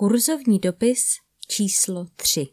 Kurzovní 0.00 0.58
dopis 0.58 1.16
číslo 1.48 2.06
3 2.16 2.48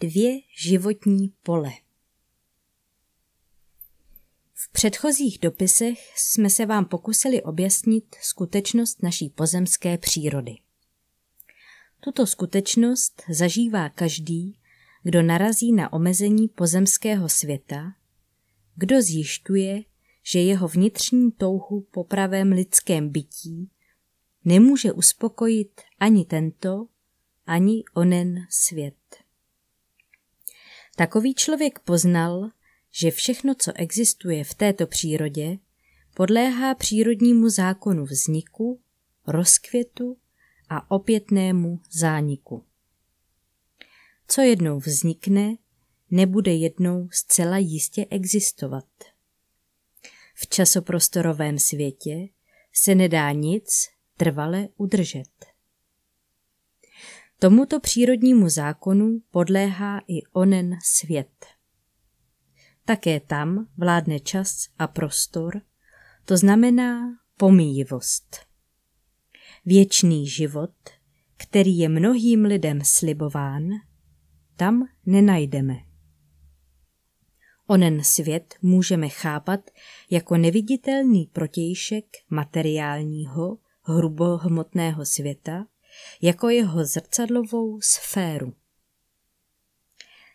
Dvě 0.00 0.40
životní 0.62 1.28
pole 1.42 1.70
V 4.54 4.72
předchozích 4.72 5.38
dopisech 5.38 5.98
jsme 6.18 6.50
se 6.50 6.66
vám 6.66 6.84
pokusili 6.84 7.42
objasnit 7.42 8.16
skutečnost 8.22 9.02
naší 9.02 9.28
pozemské 9.28 9.98
přírody. 9.98 10.54
Tuto 12.00 12.26
skutečnost 12.26 13.22
zažívá 13.30 13.88
každý, 13.88 14.58
kdo 15.02 15.22
narazí 15.22 15.72
na 15.72 15.92
omezení 15.92 16.48
pozemského 16.48 17.28
světa, 17.28 17.94
kdo 18.76 19.02
zjišťuje, 19.02 19.89
že 20.22 20.38
jeho 20.38 20.68
vnitřní 20.68 21.32
touhu 21.32 21.86
po 21.90 22.04
pravém 22.04 22.52
lidském 22.52 23.08
bytí 23.08 23.70
nemůže 24.44 24.92
uspokojit 24.92 25.80
ani 26.00 26.24
tento, 26.24 26.86
ani 27.46 27.82
onen 27.94 28.46
svět. 28.50 28.94
Takový 30.96 31.34
člověk 31.34 31.78
poznal, 31.78 32.50
že 32.90 33.10
všechno, 33.10 33.54
co 33.54 33.72
existuje 33.74 34.44
v 34.44 34.54
této 34.54 34.86
přírodě, 34.86 35.58
podléhá 36.14 36.74
přírodnímu 36.74 37.48
zákonu 37.48 38.04
vzniku, 38.04 38.80
rozkvětu 39.26 40.16
a 40.68 40.90
opětnému 40.90 41.80
zániku. 41.90 42.64
Co 44.28 44.40
jednou 44.40 44.78
vznikne, 44.78 45.56
nebude 46.10 46.54
jednou 46.54 47.08
zcela 47.12 47.58
jistě 47.58 48.06
existovat. 48.10 48.84
V 50.42 50.46
časoprostorovém 50.46 51.58
světě 51.58 52.28
se 52.72 52.94
nedá 52.94 53.32
nic 53.32 53.88
trvale 54.16 54.68
udržet. 54.76 55.30
Tomuto 57.38 57.80
přírodnímu 57.80 58.48
zákonu 58.48 59.20
podléhá 59.30 60.00
i 60.08 60.22
onen 60.32 60.78
svět. 60.84 61.46
Také 62.84 63.20
tam 63.20 63.68
vládne 63.78 64.20
čas 64.20 64.68
a 64.78 64.86
prostor, 64.86 65.62
to 66.24 66.36
znamená 66.36 67.18
pomíjivost. 67.36 68.36
Věčný 69.66 70.28
život, 70.28 70.74
který 71.36 71.78
je 71.78 71.88
mnohým 71.88 72.44
lidem 72.44 72.80
slibován, 72.84 73.68
tam 74.56 74.88
nenajdeme. 75.06 75.89
Onen 77.70 78.04
svět 78.04 78.54
můžeme 78.62 79.08
chápat 79.08 79.70
jako 80.10 80.36
neviditelný 80.36 81.30
protějšek 81.32 82.04
materiálního, 82.30 83.58
hrubohmotného 83.82 85.06
světa, 85.06 85.66
jako 86.22 86.48
jeho 86.48 86.84
zrcadlovou 86.84 87.80
sféru. 87.80 88.54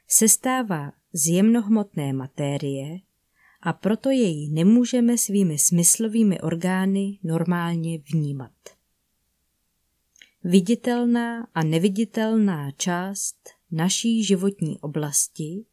Sestává 0.07 0.91
z 1.13 1.27
jemnohmotné 1.27 2.13
matérie 2.13 2.99
a 3.61 3.73
proto 3.73 4.09
jej 4.09 4.49
nemůžeme 4.49 5.17
svými 5.17 5.59
smyslovými 5.59 6.41
orgány 6.41 7.19
normálně 7.23 7.99
vnímat. 8.13 8.51
Viditelná 10.43 11.47
a 11.53 11.63
neviditelná 11.63 12.71
část 12.71 13.49
naší 13.71 14.23
životní 14.23 14.79
oblasti 14.79 15.65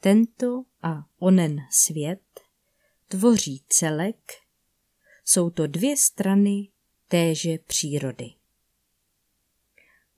tento 0.00 0.64
a 0.82 1.06
onen 1.18 1.56
svět 1.70 2.40
tvoří 3.08 3.64
celek, 3.68 4.32
jsou 5.24 5.50
to 5.50 5.66
dvě 5.66 5.96
strany 5.96 6.68
téže 7.08 7.58
přírody. 7.66 8.30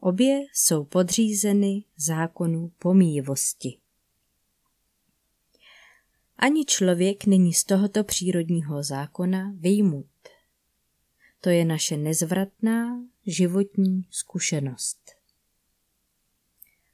Obě 0.00 0.40
jsou 0.52 0.84
podřízeny 0.84 1.84
zákonu 1.96 2.72
pomíjivosti. 2.78 3.80
Ani 6.36 6.64
člověk 6.64 7.26
není 7.26 7.54
z 7.54 7.64
tohoto 7.64 8.04
přírodního 8.04 8.82
zákona 8.82 9.52
vyjmut. 9.56 10.06
To 11.40 11.50
je 11.50 11.64
naše 11.64 11.96
nezvratná 11.96 13.02
životní 13.26 14.06
zkušenost. 14.10 14.99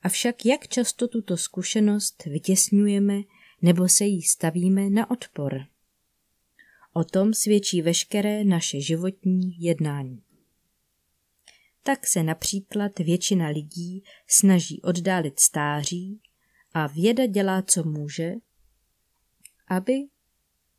Avšak 0.06 0.46
jak 0.46 0.68
často 0.68 1.08
tuto 1.08 1.36
zkušenost 1.36 2.24
vytěsňujeme 2.24 3.20
nebo 3.62 3.88
se 3.88 4.04
jí 4.04 4.22
stavíme 4.22 4.90
na 4.90 5.10
odpor? 5.10 5.66
O 6.92 7.04
tom 7.04 7.34
svědčí 7.34 7.82
veškeré 7.82 8.44
naše 8.44 8.80
životní 8.80 9.60
jednání. 9.60 10.22
Tak 11.82 12.06
se 12.06 12.22
například 12.22 12.98
většina 12.98 13.48
lidí 13.48 14.04
snaží 14.28 14.82
oddálit 14.82 15.40
stáří 15.40 16.20
a 16.72 16.86
věda 16.86 17.26
dělá, 17.26 17.62
co 17.62 17.84
může, 17.84 18.32
aby 19.68 19.92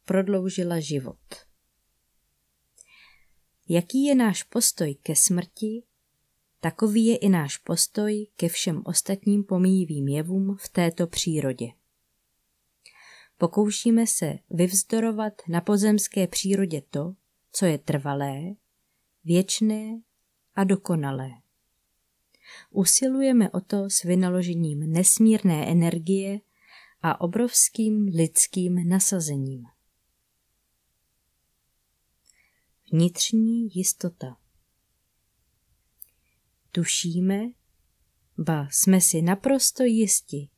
prodloužila 0.05 0.79
život. 0.79 1.19
Jaký 3.69 4.03
je 4.03 4.15
náš 4.15 4.43
postoj 4.43 4.95
ke 4.95 5.15
smrti 5.15 5.83
Takový 6.67 7.05
je 7.05 7.17
i 7.17 7.29
náš 7.29 7.57
postoj 7.57 8.27
ke 8.35 8.49
všem 8.49 8.81
ostatním 8.85 9.43
pomíjivým 9.43 10.07
jevům 10.07 10.57
v 10.59 10.69
této 10.69 11.07
přírodě. 11.07 11.67
Pokoušíme 13.37 14.07
se 14.07 14.33
vyvzdorovat 14.49 15.33
na 15.49 15.61
pozemské 15.61 16.27
přírodě 16.27 16.81
to, 16.89 17.13
co 17.51 17.65
je 17.65 17.77
trvalé, 17.77 18.41
věčné 19.23 20.01
a 20.55 20.63
dokonalé. 20.63 21.29
Usilujeme 22.71 23.49
o 23.49 23.61
to 23.61 23.89
s 23.89 24.03
vynaložením 24.03 24.91
nesmírné 24.91 25.71
energie 25.71 26.39
a 27.01 27.21
obrovským 27.21 28.05
lidským 28.05 28.89
nasazením. 28.89 29.65
Vnitřní 32.91 33.69
jistota 33.73 34.37
Tušíme, 36.77 37.49
ba 38.37 38.67
jsme 38.71 39.01
si 39.01 39.21
naprosto 39.21 39.83
jisti, 39.83 40.49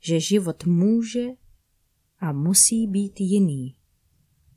že 0.00 0.20
život 0.20 0.64
může 0.64 1.26
a 2.18 2.32
musí 2.32 2.86
být 2.86 3.20
jiný, 3.20 3.76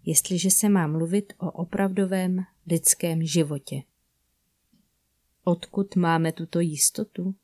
jestliže 0.06 0.52
se 0.52 0.70
má 0.70 0.88
mluvit 0.88 1.34
o 1.38 1.52
opravdovém 1.52 2.40
lidském 2.66 3.24
životě. 3.24 3.84
Odkud 5.44 5.96
máme 5.96 6.32
tuto 6.32 6.60
jistotu? 6.60 7.36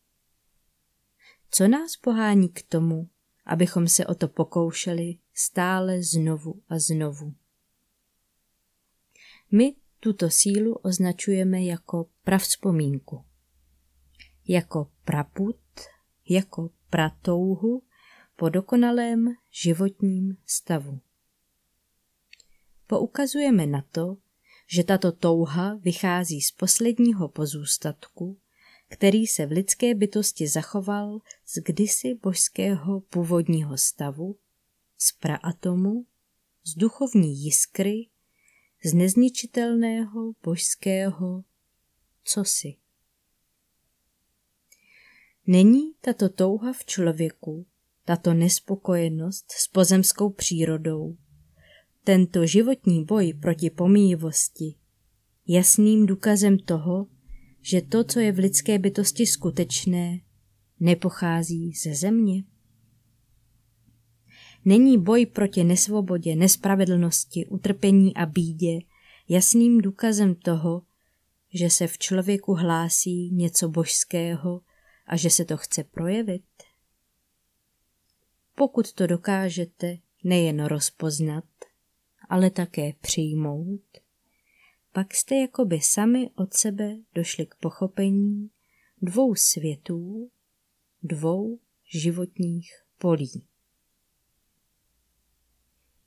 Co 1.50 1.68
nás 1.68 1.98
pohání 1.98 2.50
k 2.50 2.62
tomu, 2.62 3.10
abychom 3.46 3.88
se 3.88 4.06
o 4.06 4.16
to 4.16 4.28
pokoušeli 4.28 5.18
stále 5.34 6.04
znovu 6.04 6.62
a 6.70 6.80
znovu? 6.80 7.34
My 9.52 9.76
tuto 10.00 10.30
sílu 10.30 10.76
označujeme 10.76 11.64
jako 11.64 12.10
pravzpomínku 12.24 13.26
jako 14.48 14.92
praput, 15.06 15.60
jako 16.30 16.70
pratouhu 16.90 17.84
po 18.36 18.50
dokonalém 18.50 19.34
životním 19.52 20.38
stavu. 20.46 21.00
Poukazujeme 22.88 23.66
na 23.66 23.82
to, 23.92 24.18
že 24.68 24.84
tato 24.84 25.12
touha 25.12 25.76
vychází 25.76 26.42
z 26.42 26.52
posledního 26.52 27.30
pozůstatku, 27.30 28.40
který 28.90 29.28
se 29.28 29.46
v 29.46 29.52
lidské 29.52 29.96
bytosti 29.96 30.48
zachoval 30.48 31.20
z 31.46 31.58
kdysi 31.58 32.14
božského 32.14 33.00
původního 33.00 33.78
stavu, 33.78 34.38
z 34.98 35.12
praatomu, 35.12 36.06
z 36.64 36.76
duchovní 36.76 37.44
jiskry, 37.44 38.10
z 38.86 38.94
nezničitelného 38.94 40.34
božského 40.44 41.44
cosi. 42.24 42.83
Není 45.48 45.94
tato 46.02 46.30
touha 46.30 46.74
v 46.74 46.86
člověku, 46.86 47.66
tato 48.06 48.34
nespokojenost 48.34 49.52
s 49.52 49.68
pozemskou 49.68 50.30
přírodou, 50.30 51.18
tento 52.04 52.46
životní 52.46 53.06
boj 53.06 53.34
proti 53.34 53.70
pomíjivosti, 53.70 54.76
jasným 55.48 56.06
důkazem 56.06 56.58
toho, 56.58 57.08
že 57.62 57.82
to, 57.82 58.04
co 58.04 58.20
je 58.20 58.32
v 58.32 58.40
lidské 58.40 58.80
bytosti 58.80 59.26
skutečné, 59.26 60.20
nepochází 60.80 61.74
ze 61.74 61.96
země? 61.96 62.44
Není 64.66 64.98
boj 64.98 65.26
proti 65.26 65.64
nesvobodě, 65.64 66.36
nespravedlnosti, 66.36 67.46
utrpení 67.46 68.16
a 68.16 68.26
bídě 68.26 68.80
jasným 69.30 69.82
důkazem 69.82 70.36
toho, 70.36 70.82
že 71.54 71.70
se 71.70 71.88
v 71.88 71.98
člověku 71.98 72.54
hlásí 72.54 73.32
něco 73.32 73.70
božského, 73.70 74.62
a 75.06 75.18
že 75.18 75.30
se 75.30 75.46
to 75.46 75.58
chce 75.58 75.84
projevit? 75.84 76.44
Pokud 78.56 78.94
to 78.94 79.08
dokážete 79.08 79.98
nejen 80.24 80.66
rozpoznat, 80.66 81.46
ale 82.30 82.50
také 82.50 82.94
přijmout, 83.02 83.82
pak 84.92 85.14
jste 85.14 85.36
jakoby 85.36 85.80
sami 85.80 86.30
od 86.36 86.54
sebe 86.54 86.96
došli 87.16 87.46
k 87.46 87.56
pochopení 87.56 88.50
dvou 89.02 89.36
světů, 89.36 90.32
dvou 91.04 91.60
životních 91.86 92.72
polí. 92.98 93.44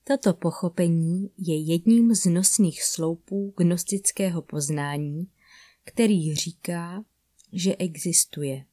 Toto 0.04 0.34
pochopení 0.34 1.30
je 1.38 1.62
jedním 1.62 2.14
z 2.14 2.24
nosných 2.26 2.82
sloupů 2.82 3.54
gnostického 3.56 4.42
poznání, 4.42 5.30
který 5.84 6.34
říká, 6.34 7.04
že 7.52 7.76
existuje 7.76 8.64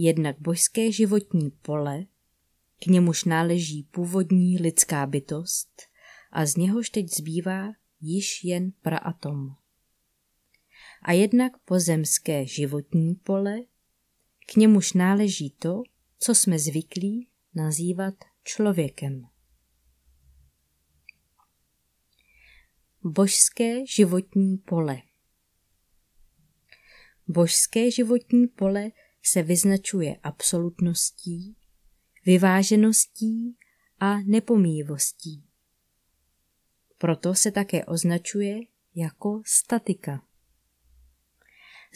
jednak 0.00 0.40
božské 0.40 0.92
životní 0.92 1.50
pole, 1.50 2.04
k 2.82 2.86
němuž 2.86 3.24
náleží 3.24 3.82
původní 3.82 4.58
lidská 4.58 5.06
bytost 5.06 5.82
a 6.32 6.46
z 6.46 6.56
něhož 6.56 6.90
teď 6.90 7.14
zbývá 7.14 7.72
již 8.00 8.44
jen 8.44 8.72
praatom. 8.82 9.48
A 11.02 11.12
jednak 11.12 11.52
pozemské 11.58 12.46
životní 12.46 13.14
pole, 13.14 13.58
k 14.52 14.56
němuž 14.56 14.92
náleží 14.92 15.50
to, 15.50 15.82
co 16.18 16.34
jsme 16.34 16.58
zvyklí 16.58 17.28
nazývat 17.54 18.14
člověkem. 18.44 19.22
Božské 23.02 23.86
životní 23.86 24.58
pole 24.58 25.02
Božské 27.30 27.90
životní 27.90 28.46
pole 28.46 28.90
se 29.22 29.42
vyznačuje 29.42 30.16
absolutností, 30.22 31.56
vyvážeností 32.26 33.56
a 34.00 34.18
nepomíjivostí. 34.20 35.44
Proto 36.98 37.34
se 37.34 37.50
také 37.50 37.84
označuje 37.84 38.60
jako 38.94 39.42
statika. 39.46 40.22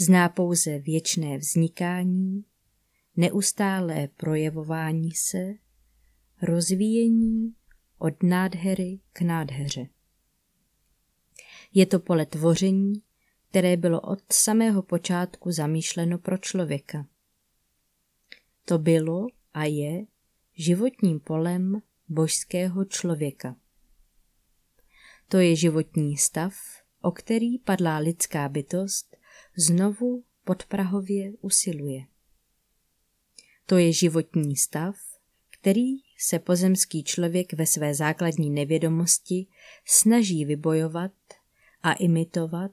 Zná 0.00 0.28
pouze 0.28 0.78
věčné 0.78 1.38
vznikání, 1.38 2.44
neustálé 3.16 4.08
projevování 4.08 5.12
se, 5.12 5.54
rozvíjení 6.42 7.54
od 7.98 8.22
nádhery 8.22 9.00
k 9.12 9.20
nádheře. 9.20 9.86
Je 11.74 11.86
to 11.86 12.00
pole 12.00 12.26
tvoření, 12.26 13.02
které 13.50 13.76
bylo 13.76 14.00
od 14.00 14.18
samého 14.32 14.82
počátku 14.82 15.52
zamýšleno 15.52 16.18
pro 16.18 16.38
člověka. 16.38 17.06
To 18.64 18.78
bylo 18.78 19.26
a 19.54 19.64
je 19.64 20.06
životním 20.54 21.20
polem 21.20 21.82
božského 22.08 22.84
člověka. 22.84 23.56
To 25.28 25.36
je 25.38 25.56
životní 25.56 26.16
stav, 26.16 26.54
o 27.00 27.10
který 27.10 27.58
padlá 27.58 27.98
lidská 27.98 28.48
bytost 28.48 29.16
znovu 29.56 30.24
podprahově 30.44 31.32
usiluje. 31.40 32.06
To 33.66 33.76
je 33.76 33.92
životní 33.92 34.56
stav, 34.56 34.96
který 35.50 35.96
se 36.18 36.38
pozemský 36.38 37.04
člověk 37.04 37.52
ve 37.52 37.66
své 37.66 37.94
základní 37.94 38.50
nevědomosti 38.50 39.46
snaží 39.86 40.44
vybojovat 40.44 41.12
a 41.82 41.92
imitovat 41.92 42.72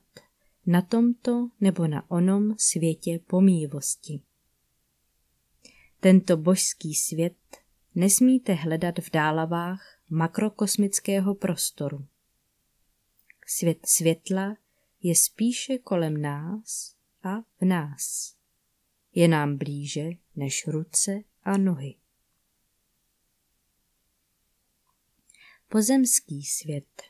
na 0.66 0.82
tomto 0.82 1.50
nebo 1.62 1.88
na 1.88 2.12
onom 2.12 2.56
světě 2.58 3.20
pomíjivosti. 3.28 4.22
Tento 6.00 6.38
božský 6.38 6.96
svět 6.96 7.58
nesmíte 7.96 8.54
hledat 8.54 9.00
v 9.00 9.12
dálavách 9.12 10.00
makrokosmického 10.10 11.36
prostoru. 11.36 12.08
Svět 13.48 13.86
světla 13.86 14.58
je 15.02 15.16
spíše 15.16 15.78
kolem 15.78 16.22
nás 16.22 16.96
a 17.24 17.42
v 17.42 17.66
nás. 17.66 18.36
Je 19.16 19.28
nám 19.28 19.58
blíže 19.58 20.10
než 20.36 20.68
ruce 20.68 21.20
a 21.44 21.58
nohy. 21.58 21.96
Pozemský 25.70 26.44
svět 26.44 27.04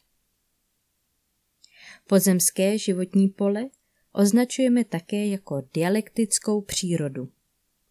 Pozemské 2.08 2.78
životní 2.78 3.30
pole 3.30 3.70
označujeme 4.12 4.84
také 4.84 5.26
jako 5.26 5.62
dialektickou 5.74 6.62
přírodu, 6.62 7.32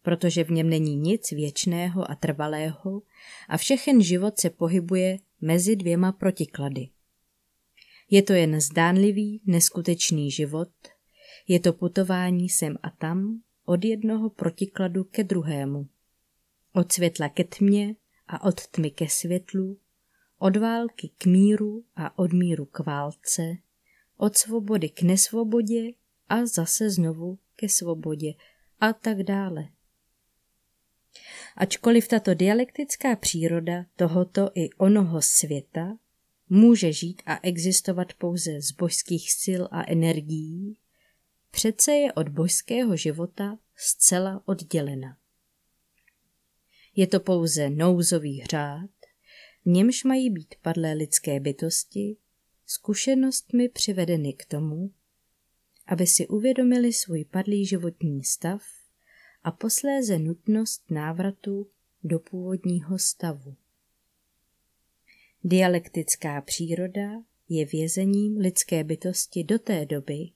protože 0.01 0.43
v 0.43 0.51
něm 0.51 0.69
není 0.69 0.95
nic 0.95 1.31
věčného 1.31 2.11
a 2.11 2.15
trvalého 2.15 3.01
a 3.49 3.57
všechen 3.57 4.01
život 4.01 4.39
se 4.39 4.49
pohybuje 4.49 5.17
mezi 5.41 5.75
dvěma 5.75 6.11
protiklady. 6.11 6.89
Je 8.09 8.21
to 8.21 8.33
jen 8.33 8.61
zdánlivý, 8.61 9.41
neskutečný 9.45 10.31
život, 10.31 10.69
je 11.47 11.59
to 11.59 11.73
putování 11.73 12.49
sem 12.49 12.77
a 12.83 12.89
tam 12.89 13.41
od 13.65 13.85
jednoho 13.85 14.29
protikladu 14.29 15.03
ke 15.03 15.23
druhému. 15.23 15.87
Od 16.73 16.91
světla 16.91 17.29
ke 17.29 17.43
tmě 17.43 17.95
a 18.27 18.43
od 18.43 18.67
tmy 18.67 18.91
ke 18.91 19.07
světlu, 19.09 19.79
od 20.37 20.57
války 20.57 21.11
k 21.17 21.25
míru 21.25 21.83
a 21.95 22.19
od 22.19 22.33
míru 22.33 22.65
k 22.65 22.79
válce, 22.79 23.41
od 24.17 24.37
svobody 24.37 24.89
k 24.89 25.01
nesvobodě 25.01 25.91
a 26.29 26.45
zase 26.45 26.89
znovu 26.89 27.39
ke 27.55 27.69
svobodě 27.69 28.33
a 28.79 28.93
tak 28.93 29.23
dále. 29.23 29.67
Ačkoliv 31.59 32.07
tato 32.07 32.33
dialektická 32.33 33.15
příroda 33.15 33.85
tohoto 33.95 34.51
i 34.55 34.69
onoho 34.69 35.21
světa 35.21 35.97
může 36.49 36.93
žít 36.93 37.21
a 37.25 37.39
existovat 37.43 38.13
pouze 38.13 38.61
z 38.61 38.71
božských 38.71 39.31
sil 39.41 39.61
a 39.71 39.91
energií, 39.91 40.77
přece 41.51 41.91
je 41.91 42.13
od 42.13 42.29
božského 42.29 42.97
života 42.97 43.59
zcela 43.75 44.43
oddělena. 44.45 45.17
Je 46.95 47.07
to 47.07 47.19
pouze 47.19 47.69
nouzový 47.69 48.43
řád, 48.43 48.89
v 49.65 49.69
němž 49.69 50.03
mají 50.03 50.29
být 50.29 50.55
padlé 50.61 50.93
lidské 50.93 51.39
bytosti 51.39 52.17
zkušenostmi 52.65 53.69
přivedeny 53.69 54.33
k 54.33 54.45
tomu, 54.45 54.91
aby 55.87 56.07
si 56.07 56.27
uvědomili 56.27 56.93
svůj 56.93 57.25
padlý 57.25 57.65
životní 57.65 58.23
stav 58.23 58.78
a 59.43 59.51
posléze 59.51 60.19
nutnost 60.19 60.91
návratu 60.91 61.69
do 62.03 62.19
původního 62.19 62.99
stavu. 62.99 63.55
Dialektická 65.43 66.41
příroda 66.41 67.23
je 67.49 67.65
vězením 67.65 68.37
lidské 68.37 68.83
bytosti 68.83 69.43
do 69.43 69.59
té 69.59 69.85
doby, 69.85 70.29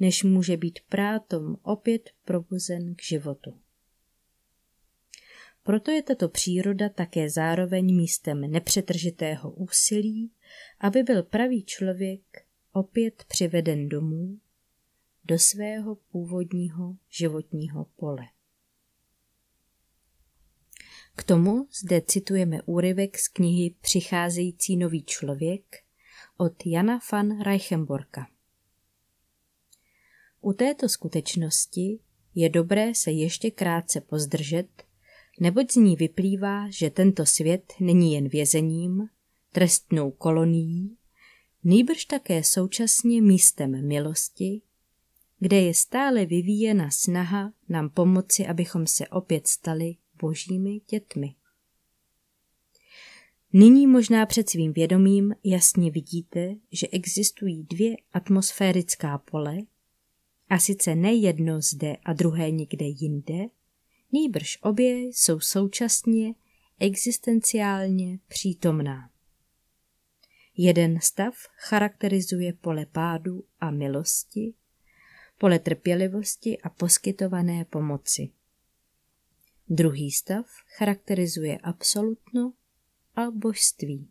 než 0.00 0.22
může 0.22 0.56
být 0.56 0.78
prátom 0.88 1.56
opět 1.62 2.10
probuzen 2.24 2.94
k 2.94 3.02
životu. 3.02 3.58
Proto 5.62 5.90
je 5.90 6.02
tato 6.02 6.28
příroda 6.28 6.88
také 6.88 7.30
zároveň 7.30 7.96
místem 7.96 8.40
nepřetržitého 8.40 9.50
úsilí, 9.50 10.32
aby 10.80 11.02
byl 11.02 11.22
pravý 11.22 11.64
člověk 11.64 12.20
opět 12.72 13.24
přiveden 13.28 13.88
domů 13.88 14.38
do 15.24 15.38
svého 15.38 15.94
původního 15.94 16.96
životního 17.08 17.84
pole. 17.84 18.24
K 21.16 21.24
tomu 21.24 21.68
zde 21.82 22.00
citujeme 22.00 22.62
úryvek 22.62 23.18
z 23.18 23.28
knihy 23.28 23.74
Přicházející 23.80 24.76
nový 24.76 25.02
člověk 25.02 25.84
od 26.36 26.66
Jana 26.66 27.00
van 27.12 27.40
Reichenborka. 27.40 28.28
U 30.40 30.52
této 30.52 30.88
skutečnosti 30.88 31.98
je 32.34 32.48
dobré 32.48 32.94
se 32.94 33.10
ještě 33.10 33.50
krátce 33.50 34.00
pozdržet, 34.00 34.68
neboť 35.40 35.72
z 35.72 35.76
ní 35.76 35.96
vyplývá, 35.96 36.70
že 36.70 36.90
tento 36.90 37.26
svět 37.26 37.72
není 37.80 38.12
jen 38.12 38.28
vězením, 38.28 39.08
trestnou 39.52 40.10
kolonií, 40.10 40.96
nýbrž 41.64 42.04
také 42.04 42.44
současně 42.44 43.22
místem 43.22 43.88
milosti, 43.88 44.62
kde 45.42 45.60
je 45.60 45.74
stále 45.74 46.26
vyvíjena 46.26 46.90
snaha 46.90 47.52
nám 47.68 47.90
pomoci, 47.90 48.46
abychom 48.46 48.86
se 48.86 49.08
opět 49.08 49.46
stali 49.46 49.96
božími 50.22 50.80
dětmi. 50.90 51.34
Nyní 53.52 53.86
možná 53.86 54.26
před 54.26 54.50
svým 54.50 54.72
vědomím 54.72 55.34
jasně 55.44 55.90
vidíte, 55.90 56.54
že 56.72 56.88
existují 56.88 57.62
dvě 57.62 57.96
atmosférická 58.12 59.18
pole, 59.18 59.58
a 60.48 60.58
sice 60.58 60.94
ne 60.94 61.14
jedno 61.14 61.60
zde 61.60 61.96
a 62.04 62.12
druhé 62.12 62.50
někde 62.50 62.86
jinde, 62.86 63.44
nýbrž 64.12 64.58
obě 64.62 64.98
jsou 64.98 65.40
současně 65.40 66.34
existenciálně 66.78 68.18
přítomná. 68.28 69.10
Jeden 70.56 71.00
stav 71.00 71.34
charakterizuje 71.56 72.52
pole 72.52 72.86
pádu 72.86 73.44
a 73.60 73.70
milosti, 73.70 74.54
pole 75.42 75.58
trpělivosti 75.58 76.58
a 76.58 76.68
poskytované 76.68 77.64
pomoci. 77.64 78.30
Druhý 79.68 80.10
stav 80.10 80.46
charakterizuje 80.78 81.58
absolutno 81.58 82.52
a 83.16 83.30
božství. 83.30 84.08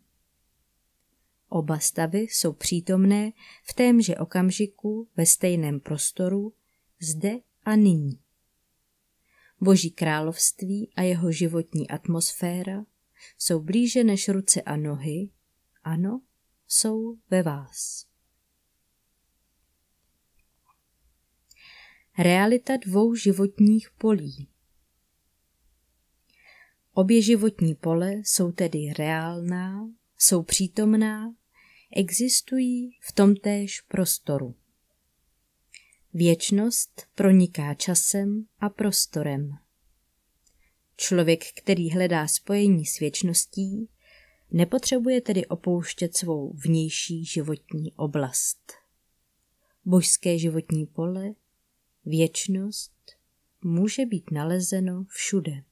Oba 1.48 1.78
stavy 1.78 2.18
jsou 2.18 2.52
přítomné 2.52 3.32
v 3.64 3.74
témže 3.74 4.16
okamžiku 4.16 5.08
ve 5.16 5.26
stejném 5.26 5.80
prostoru, 5.80 6.52
zde 7.00 7.32
a 7.64 7.76
nyní. 7.76 8.20
Boží 9.60 9.90
království 9.90 10.92
a 10.96 11.02
jeho 11.02 11.32
životní 11.32 11.90
atmosféra 11.90 12.84
jsou 13.38 13.60
blíže 13.60 14.04
než 14.04 14.28
ruce 14.28 14.62
a 14.62 14.76
nohy, 14.76 15.30
ano, 15.84 16.20
jsou 16.68 17.16
ve 17.30 17.42
vás. 17.42 18.11
Realita 22.18 22.76
dvou 22.76 23.14
životních 23.14 23.90
polí. 23.98 24.48
Obě 26.92 27.22
životní 27.22 27.74
pole 27.74 28.12
jsou 28.12 28.52
tedy 28.52 28.92
reálná, 28.98 29.90
jsou 30.18 30.42
přítomná, 30.42 31.34
existují 31.96 32.90
v 33.00 33.12
tomtéž 33.12 33.80
prostoru. 33.80 34.54
Věčnost 36.14 37.06
proniká 37.14 37.74
časem 37.74 38.46
a 38.60 38.68
prostorem. 38.68 39.50
Člověk, 40.96 41.44
který 41.56 41.90
hledá 41.90 42.28
spojení 42.28 42.86
s 42.86 42.98
věčností, 42.98 43.88
nepotřebuje 44.50 45.20
tedy 45.20 45.46
opouštět 45.46 46.16
svou 46.16 46.52
vnější 46.52 47.24
životní 47.24 47.92
oblast. 47.92 48.72
Božské 49.84 50.38
životní 50.38 50.86
pole, 50.86 51.34
věčnost, 52.04 52.92
může 53.64 54.06
být 54.06 54.30
nalezeno 54.30 55.04
všude. 55.08 55.64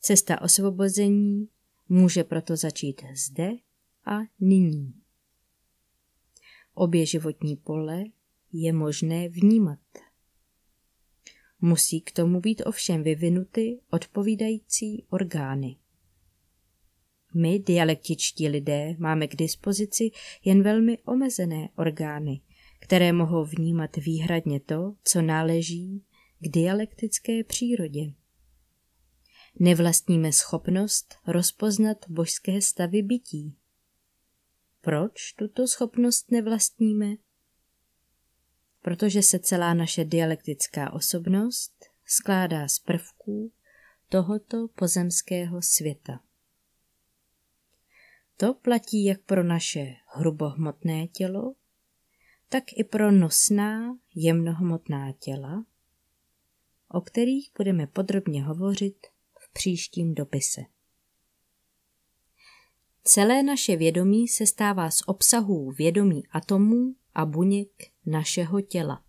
Cesta 0.00 0.42
osvobození 0.42 1.48
může 1.88 2.24
proto 2.24 2.56
začít 2.56 3.02
zde 3.14 3.50
a 4.06 4.18
nyní. 4.40 4.94
Obě 6.74 7.06
životní 7.06 7.56
pole 7.56 8.04
je 8.52 8.72
možné 8.72 9.28
vnímat. 9.28 9.78
Musí 11.60 12.00
k 12.00 12.12
tomu 12.12 12.40
být 12.40 12.62
ovšem 12.66 13.02
vyvinuty 13.02 13.80
odpovídající 13.90 15.06
orgány. 15.10 15.76
My, 17.34 17.58
dialektičtí 17.58 18.48
lidé, 18.48 18.96
máme 18.98 19.28
k 19.28 19.36
dispozici 19.36 20.10
jen 20.44 20.62
velmi 20.62 20.98
omezené 20.98 21.68
orgány, 21.76 22.40
které 22.84 23.12
mohou 23.12 23.44
vnímat 23.44 23.96
výhradně 23.96 24.60
to, 24.60 24.94
co 25.04 25.22
náleží 25.22 26.04
k 26.38 26.48
dialektické 26.48 27.44
přírodě. 27.44 28.00
Nevlastníme 29.60 30.32
schopnost 30.32 31.14
rozpoznat 31.26 31.96
božské 32.08 32.62
stavy 32.62 33.02
bytí. 33.02 33.56
Proč 34.80 35.32
tuto 35.32 35.66
schopnost 35.66 36.30
nevlastníme? 36.30 37.06
Protože 38.82 39.22
se 39.22 39.38
celá 39.38 39.74
naše 39.74 40.04
dialektická 40.04 40.92
osobnost 40.92 41.84
skládá 42.04 42.68
z 42.68 42.78
prvků 42.78 43.52
tohoto 44.08 44.68
pozemského 44.68 45.62
světa. 45.62 46.20
To 48.36 48.54
platí 48.54 49.04
jak 49.04 49.20
pro 49.20 49.44
naše 49.44 49.84
hrubohmotné 50.16 51.06
tělo, 51.06 51.54
tak 52.54 52.64
i 52.76 52.84
pro 52.84 53.12
nosná 53.12 53.98
jemnohmotná 54.14 55.12
těla, 55.12 55.64
o 56.88 57.00
kterých 57.00 57.50
budeme 57.56 57.86
podrobně 57.86 58.44
hovořit 58.44 59.06
v 59.38 59.52
příštím 59.52 60.14
dopise. 60.14 60.60
Celé 63.04 63.42
naše 63.42 63.76
vědomí 63.76 64.28
se 64.28 64.46
stává 64.46 64.90
z 64.90 65.02
obsahů 65.06 65.70
vědomí 65.70 66.22
atomů 66.30 66.96
a 67.14 67.26
buněk 67.26 67.70
našeho 68.06 68.60
těla. 68.60 69.04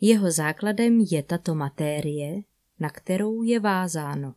Jeho 0.00 0.30
základem 0.30 1.00
je 1.00 1.22
tato 1.22 1.54
matérie, 1.54 2.42
na 2.78 2.90
kterou 2.90 3.42
je 3.42 3.60
vázáno. 3.60 4.34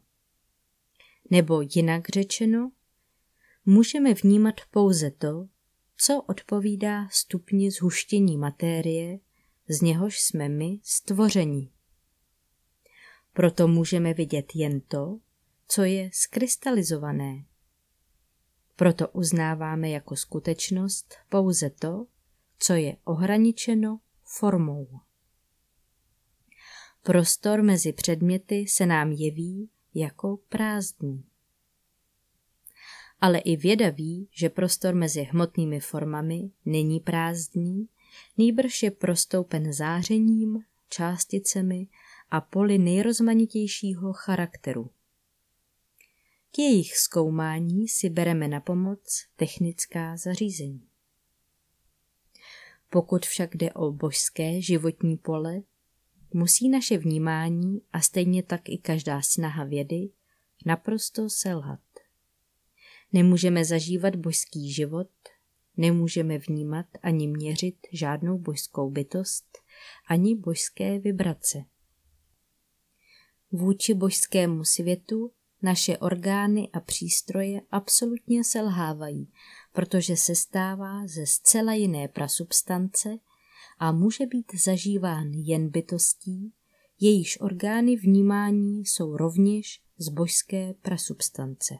Nebo 1.30 1.62
jinak 1.76 2.10
řečeno, 2.10 2.72
můžeme 3.66 4.14
vnímat 4.14 4.56
pouze 4.72 5.12
to, 5.12 5.48
co 5.98 6.22
odpovídá 6.22 7.08
stupni 7.12 7.72
zhuštění 7.72 8.38
matérie, 8.38 9.20
z 9.68 9.82
něhož 9.82 10.22
jsme 10.22 10.50
my 10.50 10.80
stvoření. 10.84 11.72
Proto 13.34 13.68
můžeme 13.68 14.14
vidět 14.14 14.46
jen 14.56 14.82
to, 14.82 15.20
co 15.68 15.84
je 15.84 16.10
skrystalizované. 16.14 17.46
Proto 18.76 19.08
uznáváme 19.08 19.90
jako 19.90 20.16
skutečnost 20.16 21.16
pouze 21.30 21.70
to, 21.70 22.06
co 22.60 22.74
je 22.74 22.98
ohraničeno 23.04 24.00
formou. 24.24 24.88
Prostor 27.04 27.64
mezi 27.64 27.94
předměty 27.94 28.66
se 28.68 28.86
nám 28.86 29.12
jeví 29.12 29.70
jako 29.94 30.38
prázdný 30.50 31.26
ale 33.24 33.40
i 33.40 33.56
věda 33.56 33.90
ví, 33.90 34.28
že 34.32 34.50
prostor 34.50 34.96
mezi 34.96 35.22
hmotnými 35.22 35.80
formami 35.80 36.50
není 36.66 37.00
prázdný, 37.00 37.88
nýbrž 38.38 38.84
je 38.84 38.92
prostoupen 38.92 39.74
zářením, 39.74 40.60
částicemi 40.90 41.88
a 42.32 42.42
poli 42.42 42.78
nejrozmanitějšího 42.78 44.14
charakteru. 44.14 44.90
K 46.52 46.60
jejich 46.60 46.98
zkoumání 46.98 47.88
si 47.88 48.10
bereme 48.10 48.48
na 48.48 48.60
pomoc 48.60 49.26
technická 49.36 50.18
zařízení. 50.18 50.88
Pokud 52.90 53.26
však 53.26 53.56
jde 53.56 53.74
o 53.74 53.92
božské 53.92 54.62
životní 54.62 55.18
pole, 55.18 55.62
musí 56.34 56.70
naše 56.70 56.98
vnímání 56.98 57.82
a 57.94 58.02
stejně 58.02 58.44
tak 58.44 58.70
i 58.70 58.78
každá 58.78 59.22
snaha 59.22 59.64
vědy 59.64 60.10
naprosto 60.66 61.30
selhat. 61.30 61.83
Nemůžeme 63.14 63.66
zažívat 63.66 64.16
božský 64.16 64.72
život, 64.72 65.08
nemůžeme 65.78 66.38
vnímat 66.38 66.86
ani 67.02 67.28
měřit 67.28 67.78
žádnou 67.92 68.38
božskou 68.38 68.90
bytost, 68.90 69.58
ani 70.08 70.36
božské 70.36 71.00
vibrace. 71.00 71.66
Vůči 73.52 73.94
božskému 73.94 74.64
světu 74.64 75.32
naše 75.62 75.98
orgány 75.98 76.70
a 76.74 76.80
přístroje 76.80 77.62
absolutně 77.72 78.44
selhávají, 78.44 79.32
protože 79.74 80.18
se 80.18 80.36
stává 80.36 81.08
ze 81.08 81.26
zcela 81.26 81.74
jiné 81.74 82.08
prasubstance 82.08 83.18
a 83.80 83.92
může 83.92 84.26
být 84.26 84.46
zažíván 84.64 85.32
jen 85.34 85.70
bytostí, 85.70 86.54
jejíž 87.00 87.42
orgány 87.42 87.96
vnímání 87.96 88.86
jsou 88.86 89.18
rovněž 89.18 89.82
z 89.98 90.10
božské 90.10 90.74
prasubstance 90.74 91.74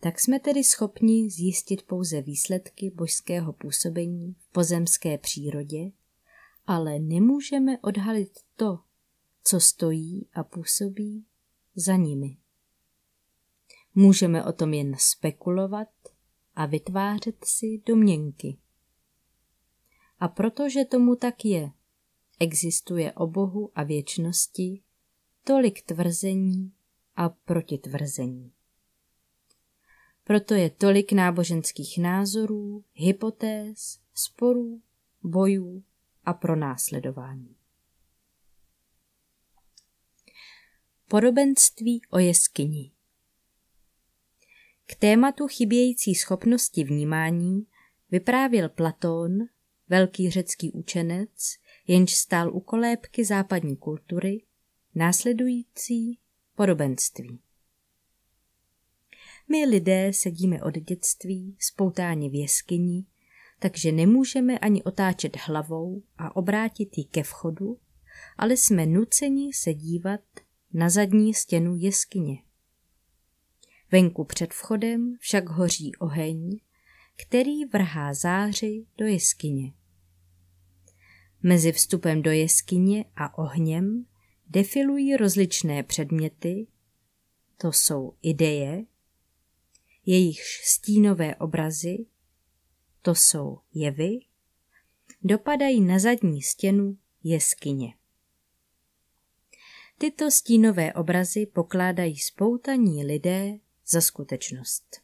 tak 0.00 0.20
jsme 0.20 0.40
tedy 0.40 0.64
schopni 0.64 1.30
zjistit 1.30 1.82
pouze 1.82 2.22
výsledky 2.22 2.90
božského 2.90 3.52
působení 3.52 4.36
v 4.38 4.52
pozemské 4.52 5.18
přírodě, 5.18 5.90
ale 6.66 6.98
nemůžeme 6.98 7.78
odhalit 7.78 8.38
to, 8.56 8.78
co 9.44 9.60
stojí 9.60 10.28
a 10.32 10.44
působí 10.44 11.26
za 11.74 11.96
nimi. 11.96 12.36
Můžeme 13.94 14.44
o 14.44 14.52
tom 14.52 14.74
jen 14.74 14.96
spekulovat 14.98 15.88
a 16.54 16.66
vytvářet 16.66 17.44
si 17.44 17.82
domněnky. 17.86 18.58
A 20.18 20.28
protože 20.28 20.84
tomu 20.84 21.16
tak 21.16 21.44
je, 21.44 21.70
existuje 22.40 23.12
o 23.12 23.26
Bohu 23.26 23.70
a 23.74 23.82
věčnosti 23.82 24.82
tolik 25.44 25.82
tvrzení 25.82 26.72
a 27.16 27.28
protitvrzení. 27.28 28.52
Proto 30.28 30.54
je 30.54 30.70
tolik 30.70 31.12
náboženských 31.12 31.98
názorů, 31.98 32.84
hypotéz, 32.94 34.00
sporů, 34.14 34.82
bojů 35.22 35.84
a 36.24 36.32
pronásledování. 36.32 37.56
Podobenství 41.08 42.02
o 42.10 42.18
jeskyni 42.18 42.92
K 44.86 44.94
tématu 44.94 45.46
chybějící 45.46 46.14
schopnosti 46.14 46.84
vnímání 46.84 47.66
vyprávěl 48.10 48.68
Platón, 48.68 49.38
velký 49.88 50.30
řecký 50.30 50.72
učenec, 50.72 51.30
jenž 51.86 52.14
stál 52.14 52.56
u 52.56 52.60
kolébky 52.60 53.24
západní 53.24 53.76
kultury, 53.76 54.42
následující 54.94 56.18
podobenství. 56.54 57.40
My 59.48 59.64
lidé 59.64 60.12
sedíme 60.12 60.62
od 60.62 60.74
dětství, 60.74 61.56
spoutáni 61.58 62.30
v 62.30 62.34
jeskyni, 62.34 63.04
takže 63.58 63.92
nemůžeme 63.92 64.58
ani 64.58 64.82
otáčet 64.82 65.36
hlavou 65.46 66.02
a 66.18 66.36
obrátit 66.36 66.98
ji 66.98 67.04
ke 67.04 67.22
vchodu, 67.22 67.78
ale 68.36 68.56
jsme 68.56 68.86
nuceni 68.86 69.52
se 69.52 69.74
dívat 69.74 70.20
na 70.72 70.90
zadní 70.90 71.34
stěnu 71.34 71.74
jeskyně. 71.76 72.42
Venku 73.92 74.24
před 74.24 74.54
vchodem 74.54 75.16
však 75.20 75.48
hoří 75.48 75.94
oheň, 75.96 76.60
který 77.16 77.64
vrhá 77.64 78.14
záři 78.14 78.86
do 78.98 79.06
jeskyně. 79.06 79.72
Mezi 81.42 81.72
vstupem 81.72 82.22
do 82.22 82.30
jeskyně 82.30 83.04
a 83.16 83.38
ohněm 83.38 84.06
defilují 84.48 85.16
rozličné 85.16 85.82
předměty, 85.82 86.66
to 87.56 87.72
jsou 87.72 88.12
ideje, 88.22 88.84
jejichž 90.10 90.60
stínové 90.64 91.36
obrazy, 91.36 92.06
to 93.02 93.14
jsou 93.14 93.58
jevy, 93.74 94.18
dopadají 95.22 95.80
na 95.80 95.98
zadní 95.98 96.42
stěnu 96.42 96.98
jeskyně. 97.24 97.94
Tyto 99.98 100.30
stínové 100.30 100.92
obrazy 100.92 101.46
pokládají 101.46 102.18
spoutaní 102.18 103.04
lidé 103.04 103.58
za 103.86 104.00
skutečnost. 104.00 105.00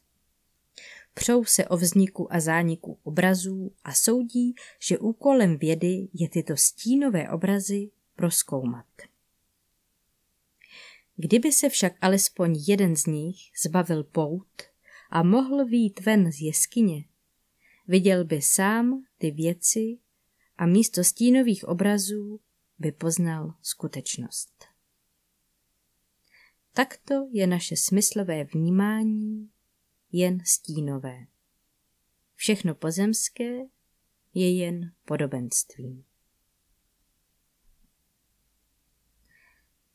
Přou 1.14 1.44
se 1.44 1.68
o 1.68 1.76
vzniku 1.76 2.32
a 2.32 2.40
zániku 2.40 2.99
obrazů 3.02 3.73
a 3.84 3.94
soudí, 3.94 4.54
že 4.80 4.99
úkolem 4.99 5.58
vědy 5.58 6.08
je 6.14 6.28
tyto 6.28 6.56
stínové 6.56 7.30
obrazy 7.30 7.90
proskoumat. 8.16 8.87
Kdyby 11.16 11.52
se 11.52 11.68
však 11.68 11.92
alespoň 12.00 12.64
jeden 12.66 12.96
z 12.96 13.06
nich 13.06 13.37
zbavil 13.62 14.04
pout 14.04 14.73
a 15.14 15.23
mohl 15.23 15.64
výjít 15.64 16.00
ven 16.00 16.33
z 16.33 16.40
jeskyně, 16.40 17.04
viděl 17.88 18.25
by 18.25 18.42
sám 18.42 19.04
ty 19.18 19.30
věci 19.30 19.99
a 20.56 20.66
místo 20.66 21.04
stínových 21.04 21.64
obrazů 21.64 22.40
by 22.78 22.92
poznal 22.92 23.54
skutečnost. 23.62 24.64
Takto 26.73 27.14
je 27.33 27.47
naše 27.47 27.76
smyslové 27.76 28.44
vnímání 28.44 29.50
jen 30.12 30.38
stínové. 30.44 31.26
Všechno 32.35 32.75
pozemské 32.75 33.59
je 34.35 34.56
jen 34.56 34.92
podobenstvím. 35.04 36.04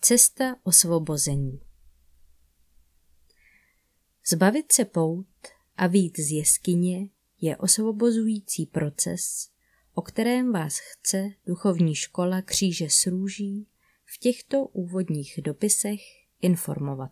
Cesta 0.01 0.55
osvobození 0.63 1.68
Zbavit 4.31 4.71
se 4.71 4.85
pout 4.85 5.27
a 5.77 5.87
vít 5.87 6.19
z 6.19 6.31
jeskyně 6.31 7.09
je 7.41 7.57
osvobozující 7.57 8.65
proces, 8.65 9.49
o 9.93 10.01
kterém 10.01 10.53
vás 10.53 10.79
chce 10.79 11.29
duchovní 11.45 11.95
škola 11.95 12.41
kříže 12.41 12.89
s 12.89 13.07
růží 13.07 13.67
v 14.05 14.17
těchto 14.17 14.65
úvodních 14.65 15.39
dopisech 15.43 15.99
informovat. 16.41 17.11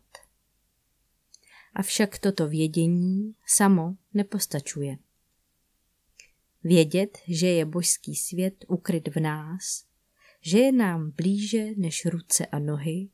Avšak 1.73 2.19
toto 2.19 2.47
vědění 2.47 3.35
samo 3.47 3.95
nepostačuje. 4.13 4.97
Vědět, 6.63 7.17
že 7.27 7.47
je 7.47 7.65
božský 7.65 8.15
svět 8.15 8.65
ukryt 8.67 9.07
v 9.15 9.19
nás, 9.19 9.85
že 10.41 10.59
je 10.59 10.71
nám 10.71 11.11
blíže 11.11 11.65
než 11.77 12.05
ruce 12.05 12.45
a 12.45 12.59
nohy, 12.59 13.09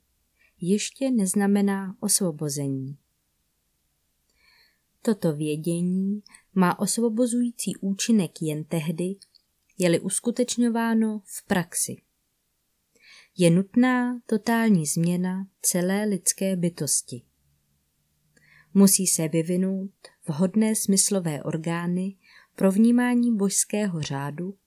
ještě 0.62 1.12
neznamená 1.12 1.98
osvobození. 2.00 2.98
Toto 5.06 5.36
vědění 5.36 6.24
má 6.56 6.80
osvobozující 6.80 7.76
účinek 7.76 8.32
jen 8.42 8.64
tehdy, 8.64 9.16
je-li 9.78 10.00
uskutečňováno 10.00 11.22
v 11.26 11.48
praxi. 11.48 11.96
Je 13.38 13.50
nutná 13.50 14.20
totální 14.26 14.86
změna 14.86 15.48
celé 15.62 16.06
lidské 16.06 16.56
bytosti. 16.56 17.22
Musí 18.74 19.08
se 19.08 19.28
vyvinout 19.28 19.92
vhodné 20.28 20.76
smyslové 20.76 21.44
orgány 21.44 22.18
pro 22.56 22.72
vnímání 22.72 23.36
božského 23.36 24.02
řádu 24.02 24.58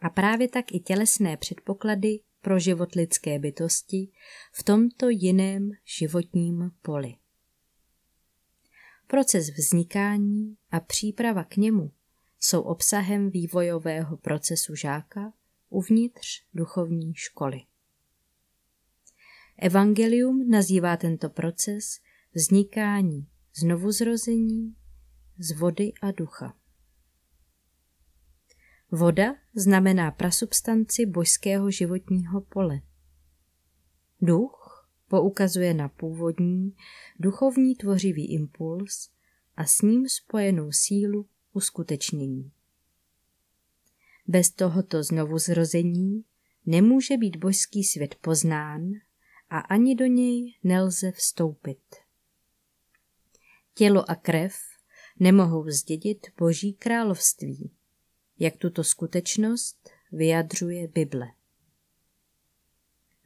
a 0.00 0.10
právě 0.10 0.48
tak 0.48 0.72
i 0.72 0.80
tělesné 0.80 1.36
předpoklady 1.36 2.20
pro 2.40 2.58
život 2.58 2.94
lidské 2.94 3.38
bytosti 3.38 4.08
v 4.52 4.62
tomto 4.62 5.08
jiném 5.08 5.70
životním 5.98 6.70
poli. 6.82 7.14
Proces 9.06 9.50
vznikání 9.50 10.56
a 10.70 10.80
příprava 10.80 11.44
k 11.44 11.56
němu 11.56 11.92
jsou 12.40 12.62
obsahem 12.62 13.30
vývojového 13.30 14.16
procesu 14.16 14.74
žáka 14.74 15.32
uvnitř 15.68 16.44
duchovní 16.54 17.14
školy. 17.14 17.60
Evangelium 19.58 20.50
nazývá 20.50 20.96
tento 20.96 21.30
proces 21.30 22.00
vznikání 22.34 23.28
znovuzrození 23.54 24.76
z 25.38 25.58
vody 25.58 25.92
a 26.02 26.10
ducha. 26.10 26.54
Voda 28.90 29.34
znamená 29.54 30.10
prasubstanci 30.10 31.06
božského 31.06 31.70
životního 31.70 32.40
pole. 32.40 32.80
Duch 34.20 34.63
poukazuje 35.14 35.74
na 35.74 35.88
původní, 35.88 36.76
duchovní 37.18 37.76
tvořivý 37.76 38.32
impuls 38.32 39.10
a 39.56 39.64
s 39.64 39.82
ním 39.82 40.08
spojenou 40.08 40.72
sílu 40.72 41.26
uskutečnění. 41.52 42.52
Bez 44.26 44.50
tohoto 44.50 45.02
znovuzrození 45.02 46.24
nemůže 46.66 47.16
být 47.16 47.36
božský 47.36 47.84
svět 47.84 48.14
poznán 48.14 48.90
a 49.50 49.58
ani 49.58 49.94
do 49.94 50.06
něj 50.06 50.54
nelze 50.64 51.12
vstoupit. 51.12 51.96
Tělo 53.74 54.10
a 54.10 54.14
krev 54.14 54.54
nemohou 55.20 55.70
zdědit 55.70 56.26
Boží 56.38 56.72
království, 56.72 57.70
jak 58.38 58.56
tuto 58.56 58.84
skutečnost 58.84 59.90
vyjadřuje 60.12 60.88
Bible. 60.88 61.26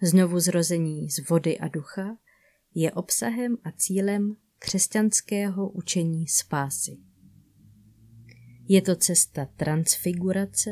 Znovu 0.03 0.41
zrození 0.41 1.11
z 1.11 1.29
vody 1.29 1.59
a 1.59 1.69
ducha 1.69 2.19
je 2.75 2.93
obsahem 2.93 3.59
a 3.65 3.73
cílem 3.73 4.37
křesťanského 4.59 5.71
učení 5.71 6.29
spásy. 6.29 6.97
Je 8.69 8.83
to 8.83 8.97
cesta 8.97 9.49
transfigurace, 9.57 10.71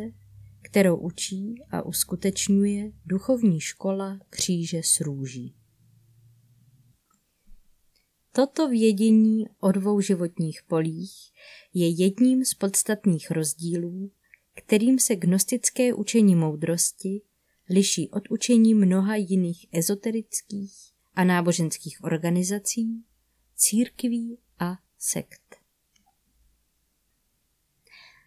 kterou 0.63 0.97
učí 0.97 1.55
a 1.71 1.83
uskutečňuje 1.83 2.93
duchovní 3.07 3.61
škola 3.61 4.21
kříže 4.31 4.83
s 4.83 5.01
růží. 5.01 5.57
Toto 8.33 8.69
vědění 8.69 9.45
o 9.61 9.73
dvou 9.73 10.01
životních 10.01 10.63
polích 10.69 11.33
je 11.75 11.89
jedním 11.89 12.45
z 12.45 12.55
podstatných 12.55 13.31
rozdílů, 13.31 14.11
kterým 14.55 14.99
se 14.99 15.17
gnostické 15.17 15.95
učení 15.95 16.35
moudrosti 16.35 17.23
liší 17.71 18.11
od 18.11 18.23
učení 18.31 18.75
mnoha 18.75 19.17
jiných 19.17 19.67
ezoterických 19.73 20.75
a 21.15 21.25
náboženských 21.25 22.05
organizací, 22.05 23.05
církví 23.57 24.39
a 24.59 24.79
sekt. 24.99 25.57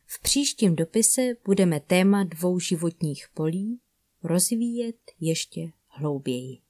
V 0.06 0.22
příštím 0.22 0.76
dopise 0.76 1.22
budeme 1.46 1.80
téma 1.80 2.24
dvou 2.24 2.60
životních 2.60 3.28
polí 3.34 3.80
rozvíjet 4.24 5.12
ještě 5.20 5.72
hlouběji. 5.88 6.69